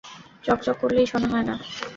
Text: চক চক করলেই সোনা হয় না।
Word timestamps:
চক 0.43 0.59
চক 0.65 0.75
করলেই 0.81 1.07
সোনা 1.11 1.27
হয় 1.33 1.45
না। 1.49 1.55